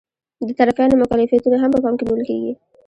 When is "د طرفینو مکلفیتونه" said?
0.47-1.57